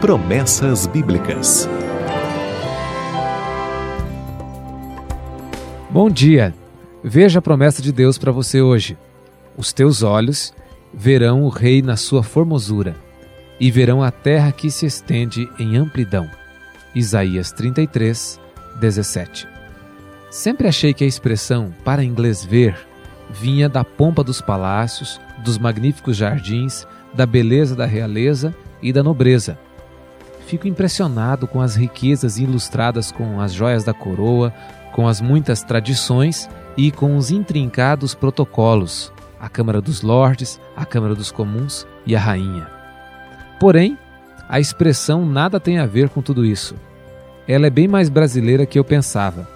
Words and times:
Promessas 0.00 0.86
Bíblicas. 0.86 1.68
Bom 5.90 6.08
dia. 6.08 6.54
Veja 7.02 7.40
a 7.40 7.42
promessa 7.42 7.82
de 7.82 7.90
Deus 7.90 8.16
para 8.16 8.30
você 8.30 8.62
hoje. 8.62 8.96
Os 9.56 9.72
teus 9.72 10.04
olhos 10.04 10.54
verão 10.94 11.42
o 11.42 11.48
Rei 11.48 11.82
na 11.82 11.96
sua 11.96 12.22
formosura 12.22 12.94
e 13.58 13.72
verão 13.72 14.00
a 14.00 14.12
terra 14.12 14.52
que 14.52 14.70
se 14.70 14.86
estende 14.86 15.50
em 15.58 15.76
amplidão. 15.76 16.30
Isaías 16.94 17.50
33, 17.50 18.40
17. 18.78 19.48
Sempre 20.30 20.68
achei 20.68 20.94
que 20.94 21.02
a 21.02 21.08
expressão 21.08 21.74
para 21.84 22.04
inglês 22.04 22.44
ver 22.44 22.78
vinha 23.28 23.68
da 23.68 23.82
pompa 23.82 24.22
dos 24.22 24.40
palácios, 24.40 25.20
dos 25.42 25.58
magníficos 25.58 26.16
jardins, 26.16 26.86
da 27.12 27.26
beleza 27.26 27.74
da 27.74 27.84
realeza 27.84 28.54
e 28.80 28.92
da 28.92 29.02
nobreza. 29.02 29.58
Fico 30.48 30.66
impressionado 30.66 31.46
com 31.46 31.60
as 31.60 31.76
riquezas 31.76 32.38
ilustradas 32.38 33.12
com 33.12 33.38
as 33.38 33.52
joias 33.52 33.84
da 33.84 33.92
coroa, 33.92 34.50
com 34.92 35.06
as 35.06 35.20
muitas 35.20 35.62
tradições 35.62 36.48
e 36.74 36.90
com 36.90 37.18
os 37.18 37.30
intrincados 37.30 38.14
protocolos, 38.14 39.12
a 39.38 39.46
Câmara 39.50 39.78
dos 39.78 40.00
Lordes, 40.00 40.58
a 40.74 40.86
Câmara 40.86 41.14
dos 41.14 41.30
Comuns 41.30 41.86
e 42.06 42.16
a 42.16 42.18
Rainha. 42.18 42.66
Porém, 43.60 43.98
a 44.48 44.58
expressão 44.58 45.26
nada 45.26 45.60
tem 45.60 45.78
a 45.78 45.84
ver 45.84 46.08
com 46.08 46.22
tudo 46.22 46.46
isso. 46.46 46.74
Ela 47.46 47.66
é 47.66 47.70
bem 47.70 47.86
mais 47.86 48.08
brasileira 48.08 48.64
que 48.64 48.78
eu 48.78 48.84
pensava. 48.84 49.46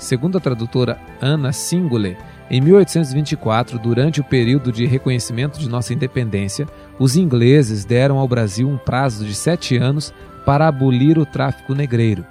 Segundo 0.00 0.38
a 0.38 0.40
tradutora 0.40 0.98
Anna 1.20 1.52
Singole, 1.52 2.16
em 2.50 2.58
1824, 2.58 3.78
durante 3.78 4.18
o 4.18 4.24
período 4.24 4.72
de 4.72 4.86
reconhecimento 4.86 5.60
de 5.60 5.68
nossa 5.68 5.92
independência, 5.92 6.66
os 6.98 7.16
ingleses 7.16 7.84
deram 7.84 8.18
ao 8.18 8.26
Brasil 8.26 8.66
um 8.66 8.78
prazo 8.78 9.26
de 9.26 9.34
sete 9.34 9.76
anos 9.76 10.12
para 10.46 10.66
abolir 10.66 11.18
o 11.18 11.26
tráfico 11.26 11.74
negreiro. 11.74 12.24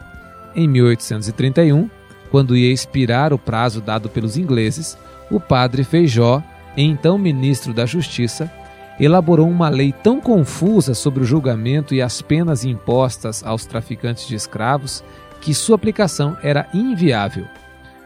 Em 0.56 0.68
1831, 0.68 1.88
quando 2.32 2.58
ia 2.58 2.74
expirar 2.74 3.32
o 3.32 3.38
prazo 3.38 3.82
dado 3.82 4.10
pelos 4.10 4.36
ingleses, 4.36 4.98
o 5.30 5.40
padre 5.40 5.84
Feijó, 5.84 6.44
então 6.76 7.20
ministro 7.20 7.72
da 7.72 7.86
Justiça, 7.86 8.52
elaborou 9.00 9.48
uma 9.48 9.70
lei 9.70 9.94
tão 9.94 10.20
confusa 10.20 10.96
sobre 10.96 11.22
o 11.22 11.26
julgamento 11.26 11.94
e 11.94 12.02
as 12.02 12.20
penas 12.20 12.66
impostas 12.66 13.44
aos 13.44 13.64
traficantes 13.64 14.28
de 14.28 14.36
escravos 14.36 15.04
que 15.42 15.54
sua 15.54 15.76
aplicação 15.76 16.38
era 16.42 16.68
inviável. 16.74 17.46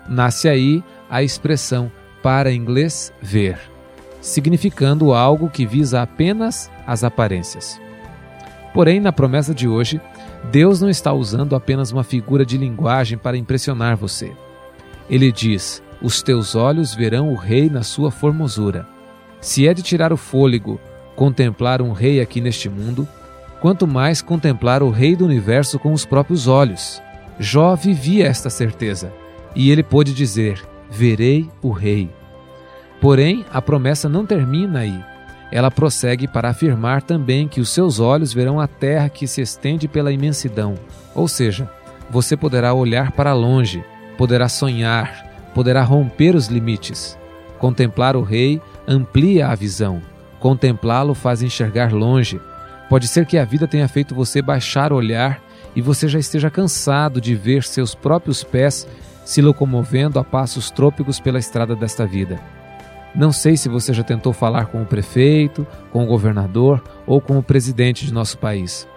Nasce 0.07 0.47
aí 0.47 0.83
a 1.09 1.23
expressão 1.23 1.91
para 2.21 2.53
inglês 2.53 3.13
ver, 3.21 3.59
significando 4.21 5.13
algo 5.13 5.49
que 5.49 5.65
visa 5.65 6.01
apenas 6.01 6.71
as 6.85 7.03
aparências. 7.03 7.79
Porém, 8.73 8.99
na 8.99 9.11
promessa 9.11 9.53
de 9.53 9.67
hoje, 9.67 10.01
Deus 10.51 10.81
não 10.81 10.89
está 10.89 11.13
usando 11.13 11.55
apenas 11.55 11.91
uma 11.91 12.03
figura 12.03 12.45
de 12.45 12.57
linguagem 12.57 13.17
para 13.17 13.37
impressionar 13.37 13.95
você. 13.95 14.31
Ele 15.09 15.31
diz: 15.31 15.83
Os 16.01 16.23
teus 16.23 16.55
olhos 16.55 16.95
verão 16.95 17.31
o 17.31 17.35
Rei 17.35 17.69
na 17.69 17.83
sua 17.83 18.09
formosura. 18.09 18.87
Se 19.39 19.67
é 19.67 19.73
de 19.73 19.83
tirar 19.83 20.11
o 20.11 20.17
fôlego 20.17 20.79
contemplar 21.15 21.81
um 21.81 21.91
rei 21.91 22.19
aqui 22.19 22.41
neste 22.41 22.69
mundo, 22.69 23.07
quanto 23.61 23.85
mais 23.85 24.21
contemplar 24.21 24.81
o 24.81 24.89
Rei 24.89 25.15
do 25.15 25.25
universo 25.25 25.77
com 25.77 25.93
os 25.93 26.05
próprios 26.05 26.47
olhos. 26.47 27.01
Jó 27.39 27.75
vivia 27.75 28.27
esta 28.27 28.49
certeza, 28.49 29.11
e 29.55 29.71
ele 29.71 29.83
pôde 29.83 30.13
dizer: 30.13 30.63
verei 30.89 31.49
o 31.61 31.71
Rei. 31.71 32.09
Porém, 33.01 33.45
a 33.51 33.61
promessa 33.61 34.07
não 34.07 34.25
termina 34.25 34.79
aí. 34.79 35.03
Ela 35.51 35.69
prossegue 35.69 36.27
para 36.27 36.49
afirmar 36.49 37.01
também 37.01 37.47
que 37.47 37.61
os 37.61 37.69
seus 37.69 37.99
olhos 37.99 38.33
verão 38.33 38.59
a 38.59 38.67
terra 38.67 39.09
que 39.09 39.27
se 39.27 39.41
estende 39.41 39.87
pela 39.87 40.11
imensidão, 40.11 40.75
ou 41.13 41.27
seja, 41.27 41.69
você 42.09 42.35
poderá 42.35 42.73
olhar 42.73 43.11
para 43.11 43.33
longe, 43.33 43.83
poderá 44.17 44.49
sonhar, 44.49 45.51
poderá 45.53 45.83
romper 45.83 46.35
os 46.35 46.47
limites. 46.47 47.17
Contemplar 47.59 48.15
o 48.15 48.21
Rei 48.21 48.61
amplia 48.87 49.47
a 49.47 49.55
visão, 49.55 50.01
contemplá-lo 50.39 51.13
faz 51.13 51.41
enxergar 51.41 51.93
longe. 51.93 52.39
Pode 52.89 53.07
ser 53.07 53.25
que 53.25 53.37
a 53.37 53.45
vida 53.45 53.67
tenha 53.67 53.87
feito 53.87 54.13
você 54.13 54.41
baixar 54.41 54.91
o 54.91 54.95
olhar 54.95 55.41
e 55.75 55.81
você 55.81 56.07
já 56.07 56.19
esteja 56.19 56.49
cansado 56.49 57.19
de 57.19 57.35
ver 57.35 57.63
seus 57.63 57.95
próprios 57.95 58.43
pés 58.43 58.87
se 59.25 59.41
locomovendo 59.41 60.19
a 60.19 60.23
passos 60.23 60.69
trôpegos 60.69 61.19
pela 61.19 61.39
estrada 61.39 61.75
desta 61.75 62.05
vida. 62.05 62.39
Não 63.15 63.31
sei 63.31 63.55
se 63.55 63.69
você 63.69 63.93
já 63.93 64.03
tentou 64.03 64.33
falar 64.33 64.65
com 64.67 64.81
o 64.81 64.85
prefeito, 64.85 65.67
com 65.91 66.03
o 66.03 66.07
governador 66.07 66.83
ou 67.05 67.21
com 67.21 67.37
o 67.37 67.43
presidente 67.43 68.05
de 68.05 68.13
nosso 68.13 68.37
país. 68.37 68.87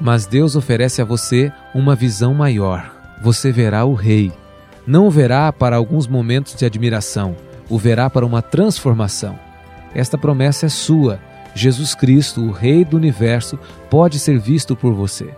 Mas 0.00 0.26
Deus 0.26 0.56
oferece 0.56 1.02
a 1.02 1.04
você 1.04 1.52
uma 1.74 1.94
visão 1.94 2.32
maior. 2.32 2.90
Você 3.22 3.52
verá 3.52 3.84
o 3.84 3.94
Rei. 3.94 4.32
Não 4.86 5.06
o 5.06 5.10
verá 5.10 5.52
para 5.52 5.76
alguns 5.76 6.06
momentos 6.06 6.54
de 6.54 6.64
admiração, 6.64 7.36
o 7.68 7.78
verá 7.78 8.08
para 8.08 8.24
uma 8.24 8.40
transformação. 8.40 9.38
Esta 9.94 10.16
promessa 10.16 10.66
é 10.66 10.68
sua. 10.70 11.20
Jesus 11.54 11.94
Cristo, 11.94 12.40
o 12.42 12.52
Rei 12.52 12.84
do 12.84 12.96
universo, 12.96 13.58
pode 13.90 14.18
ser 14.18 14.38
visto 14.38 14.74
por 14.74 14.94
você. 14.94 15.34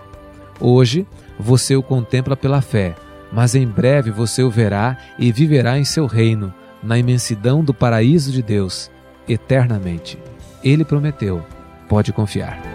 Hoje, 0.60 1.06
você 1.38 1.75
o 1.75 1.82
contempla 1.82 2.37
pela 2.37 2.60
fé 2.60 2.94
mas 3.32 3.54
em 3.54 3.66
breve 3.66 4.10
você 4.10 4.43
o 4.43 4.50
verá 4.50 4.97
e 5.19 5.31
viverá 5.31 5.78
em 5.78 5.84
seu 5.84 6.06
reino, 6.06 6.53
na 6.82 6.98
imensidão 6.98 7.62
do 7.62 7.72
paraíso 7.72 8.32
de 8.32 8.43
Deus, 8.43 8.91
eternamente. 9.28 10.19
Ele 10.65 10.84
prometeu, 10.84 11.44
pode 11.88 12.12
confiar. 12.12 12.69